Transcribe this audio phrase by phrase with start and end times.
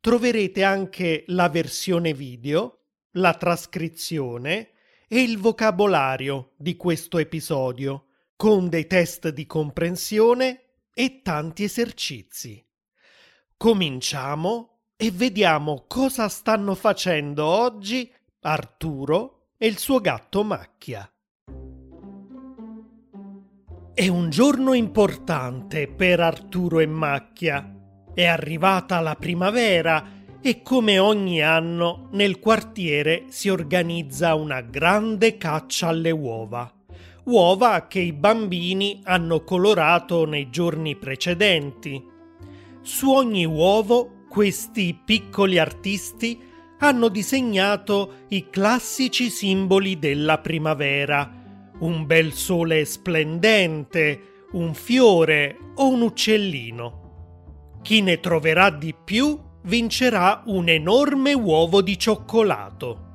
[0.00, 4.70] troverete anche la versione video, la trascrizione
[5.08, 8.06] e il vocabolario di questo episodio,
[8.36, 10.62] con dei test di comprensione
[10.94, 12.64] e tanti esercizi.
[13.56, 21.10] Cominciamo e vediamo cosa stanno facendo oggi Arturo e il suo gatto Macchia.
[23.94, 27.77] È un giorno importante per Arturo e Macchia
[28.18, 30.04] è arrivata la primavera
[30.42, 36.68] e come ogni anno nel quartiere si organizza una grande caccia alle uova.
[37.26, 42.04] Uova che i bambini hanno colorato nei giorni precedenti.
[42.80, 46.42] Su ogni uovo questi piccoli artisti
[46.80, 51.32] hanno disegnato i classici simboli della primavera.
[51.78, 57.07] Un bel sole splendente, un fiore o un uccellino.
[57.88, 63.06] Chi ne troverà di più vincerà un enorme uovo di cioccolato.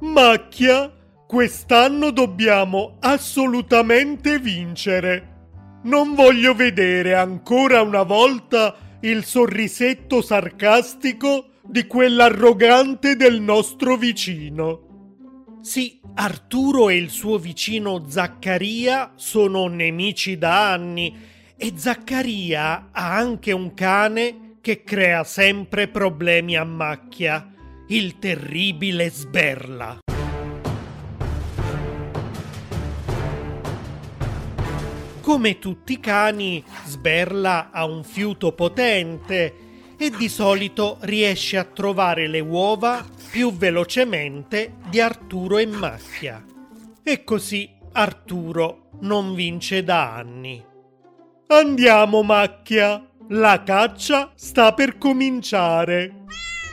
[0.00, 0.92] Macchia,
[1.24, 5.50] quest'anno dobbiamo assolutamente vincere.
[5.84, 15.58] Non voglio vedere ancora una volta il sorrisetto sarcastico di quell'arrogante del nostro vicino.
[15.60, 23.52] Sì, Arturo e il suo vicino Zaccaria sono nemici da anni e Zaccaria ha anche
[23.52, 27.52] un cane che crea sempre problemi a macchia,
[27.88, 29.98] il terribile Sberla.
[35.20, 39.54] Come tutti i cani, Sberla ha un fiuto potente
[39.96, 46.44] e di solito riesce a trovare le uova più velocemente di Arturo e Macchia.
[47.02, 50.72] E così Arturo non vince da anni.
[51.46, 53.06] Andiamo, macchia.
[53.28, 56.24] La caccia sta per cominciare.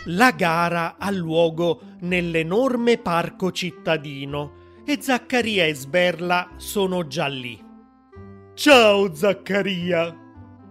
[0.05, 7.61] La gara ha luogo nell'enorme parco cittadino e Zaccaria e Sberla sono già lì.
[8.53, 10.17] Ciao Zaccaria.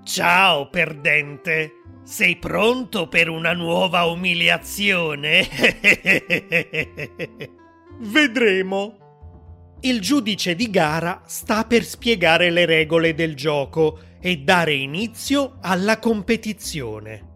[0.02, 1.74] Ciao perdente.
[2.02, 5.46] Sei pronto per una nuova umiliazione?
[8.00, 9.09] Vedremo.
[9.82, 15.98] Il giudice di gara sta per spiegare le regole del gioco e dare inizio alla
[15.98, 17.28] competizione.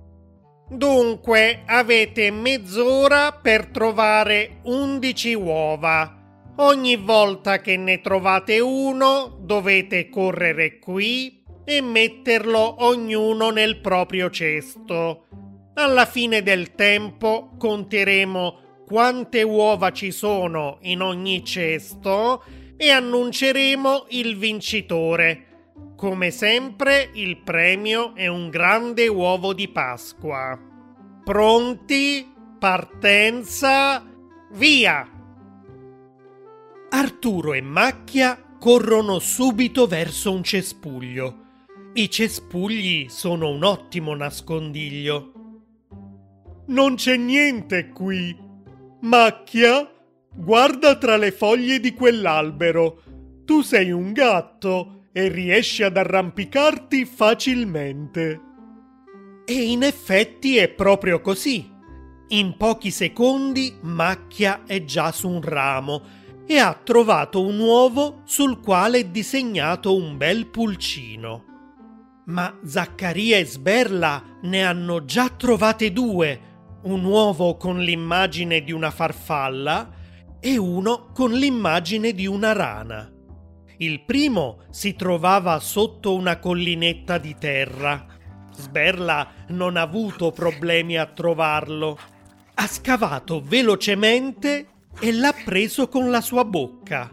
[0.69, 6.53] Dunque avete mezz'ora per trovare 11 uova.
[6.57, 15.27] Ogni volta che ne trovate uno dovete correre qui e metterlo ognuno nel proprio cesto.
[15.77, 22.45] Alla fine del tempo conteremo quante uova ci sono in ogni cesto
[22.77, 25.73] e annunceremo il vincitore.
[25.97, 30.59] Come sempre il premio è un grande uovo di Pasqua.
[31.25, 32.31] Pronti?
[32.59, 34.05] Partenza?
[34.53, 35.09] Via!
[36.91, 41.43] Arturo e Macchia corrono subito verso un cespuglio.
[41.95, 45.33] I cespugli sono un ottimo nascondiglio.
[46.67, 48.37] Non c'è niente qui,
[49.05, 49.87] Macchia,
[50.35, 53.03] guarda tra le foglie di quell'albero.
[53.45, 58.41] Tu sei un gatto e riesci ad arrampicarti facilmente.
[59.45, 61.71] E in effetti è proprio così.
[62.29, 66.03] In pochi secondi Macchia è già su un ramo
[66.47, 71.45] e ha trovato un uovo sul quale è disegnato un bel pulcino.
[72.27, 76.53] Ma Zaccaria e Sberla ne hanno già trovate due
[76.85, 79.91] un uovo con l'immagine di una farfalla
[80.41, 83.11] e uno con l'immagine di una rana.
[83.79, 88.07] Il primo si trovava sotto una collinetta di terra.
[88.53, 91.99] Sberla non ha avuto problemi a trovarlo.
[92.55, 94.69] Ha scavato velocemente
[95.01, 97.11] e l'ha preso con la sua bocca.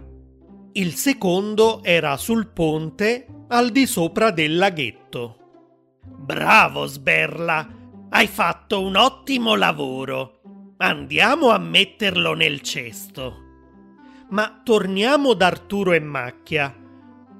[0.73, 5.38] Il secondo era sul ponte al di sopra del laghetto.
[6.03, 7.81] Bravo Sberla!
[8.13, 10.42] Hai fatto un ottimo lavoro.
[10.80, 13.36] Andiamo a metterlo nel cesto.
[14.31, 16.75] Ma torniamo da Arturo e Macchia.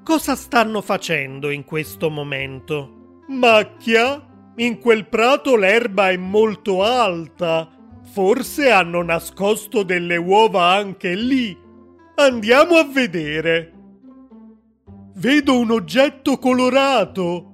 [0.02, 3.20] Cosa stanno facendo in questo momento?
[3.28, 4.26] Macchia?
[4.56, 7.68] In quel prato l'erba è molto alta.
[8.10, 11.54] Forse hanno nascosto delle uova anche lì.
[12.14, 13.72] Andiamo a vedere.
[15.16, 17.51] Vedo un oggetto colorato.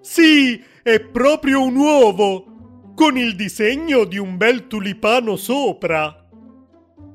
[0.00, 6.26] Sì, è proprio un uovo, con il disegno di un bel tulipano sopra.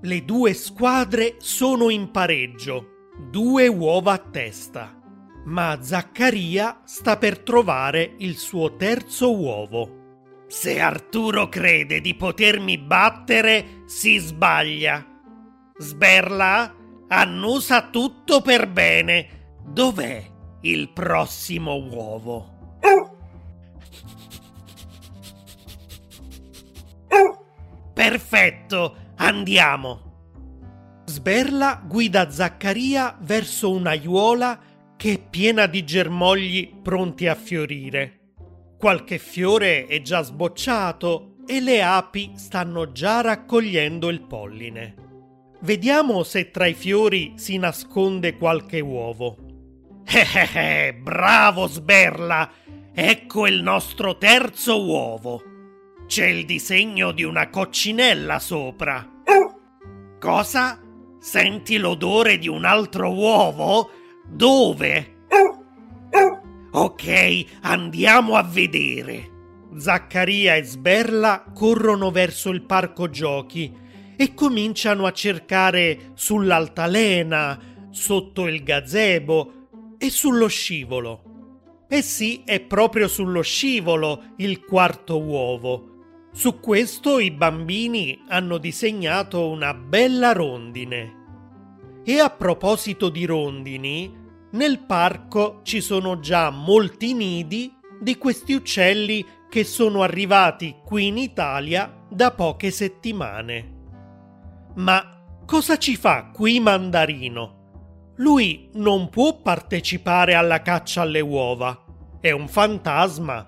[0.02, 5.00] Le due squadre sono in pareggio, due uova a testa.
[5.46, 10.02] Ma Zaccaria sta per trovare il suo terzo uovo.
[10.48, 15.06] Se Arturo crede di potermi battere, si sbaglia.
[15.78, 16.76] Sberla
[17.08, 19.58] annusa tutto per bene.
[19.66, 20.24] Dov'è
[20.62, 22.53] il prossimo uovo?
[27.94, 30.12] Perfetto, andiamo.
[31.06, 34.60] Sberla guida Zaccaria verso un'aiuola
[34.98, 38.34] che è piena di germogli pronti a fiorire.
[38.78, 44.96] Qualche fiore è già sbocciato e le api stanno già raccogliendo il polline.
[45.62, 49.53] Vediamo se tra i fiori si nasconde qualche uovo.
[50.16, 52.48] Eh eh eh, bravo Sberla!
[52.94, 55.42] Ecco il nostro terzo uovo.
[56.06, 59.10] C'è il disegno di una coccinella sopra.
[60.20, 60.80] Cosa?
[61.20, 63.90] Senti l'odore di un altro uovo?
[64.24, 65.26] Dove?
[66.74, 69.32] Ok, andiamo a vedere.
[69.76, 73.76] Zaccaria e Sberla corrono verso il parco giochi
[74.16, 79.63] e cominciano a cercare sull'altalena, sotto il gazebo
[80.04, 81.86] e sullo scivolo.
[81.88, 86.28] E sì, è proprio sullo scivolo il quarto uovo.
[86.34, 92.02] Su questo i bambini hanno disegnato una bella rondine.
[92.04, 94.14] E a proposito di rondini,
[94.52, 101.18] nel parco ci sono già molti nidi di questi uccelli che sono arrivati qui in
[101.18, 103.72] Italia da poche settimane.
[104.76, 107.63] Ma cosa ci fa qui Mandarino?
[108.18, 111.84] Lui non può partecipare alla caccia alle uova.
[112.20, 113.48] È un fantasma.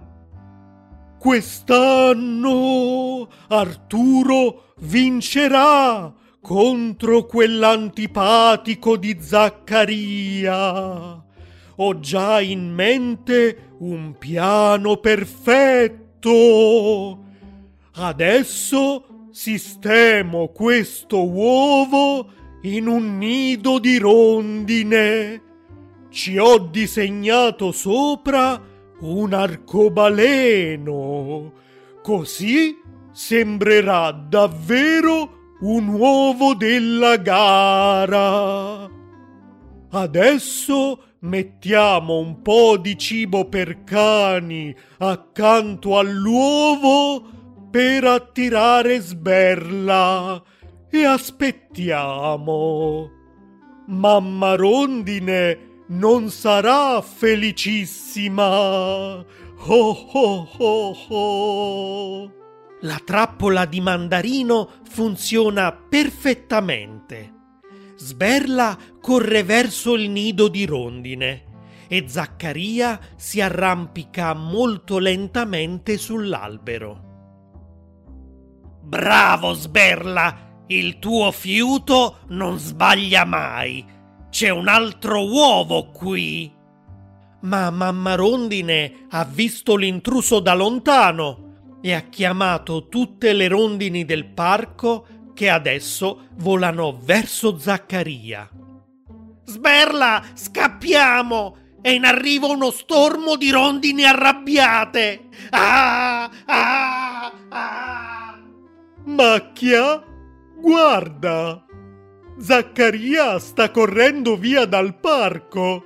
[1.20, 2.50] Quest'anno
[3.48, 10.54] Arturo vincerà contro quell'antipatico di Zaccaria.
[11.78, 16.34] Ho già in mente un piano perfetto.
[17.94, 22.30] Adesso sistemo questo uovo
[22.66, 25.42] in un nido di rondine.
[26.10, 28.60] Ci ho disegnato sopra
[29.02, 30.84] un arcobaleno.
[32.02, 32.76] Così
[33.12, 38.90] sembrerà davvero un uovo della gara.
[39.92, 47.24] Adesso mettiamo un po' di cibo per cani accanto all'uovo
[47.70, 50.42] per attirare sberla
[51.00, 53.10] e aspettiamo.
[53.88, 59.24] Mamma Rondine non sarà felicissima.
[59.68, 62.32] Oh oh oh oh.
[62.82, 67.34] La trappola di mandarino funziona perfettamente.
[67.96, 71.44] Sberla corre verso il nido di rondine
[71.88, 77.04] e Zaccaria si arrampica molto lentamente sull'albero.
[78.82, 80.45] Bravo Sberla!
[80.68, 83.86] Il tuo fiuto non sbaglia mai.
[84.30, 86.52] C'è un altro uovo qui.
[87.42, 94.26] Ma mamma Rondine ha visto l'intruso da lontano e ha chiamato tutte le rondini del
[94.26, 95.06] parco
[95.36, 98.50] che adesso volano verso Zaccaria.
[99.44, 101.58] Sberla, scappiamo!
[101.80, 105.28] È in arrivo uno stormo di rondini arrabbiate!
[105.52, 106.28] Ah!
[106.48, 107.32] Ah!
[107.50, 108.40] Ah!
[109.04, 110.04] Macchia,
[110.58, 111.66] guarda!
[112.38, 115.84] Zaccaria sta correndo via dal parco.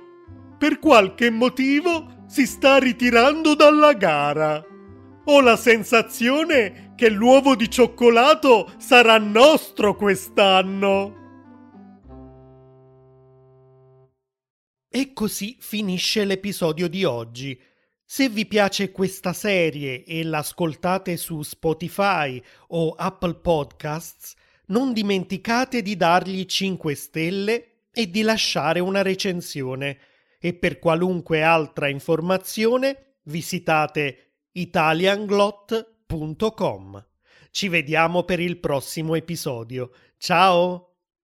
[0.58, 4.64] Per qualche motivo si sta ritirando dalla gara.
[5.24, 11.18] Ho la sensazione che l'uovo di cioccolato sarà nostro quest'anno.
[14.88, 17.58] E così finisce l'episodio di oggi.
[18.04, 24.34] Se vi piace questa serie e l'ascoltate su Spotify o Apple Podcasts,
[24.70, 29.98] non dimenticate di dargli 5 stelle e di lasciare una recensione.
[30.40, 37.06] E per qualunque altra informazione visitate italianglot.com.
[37.50, 39.90] Ci vediamo per il prossimo episodio.
[40.16, 40.89] Ciao!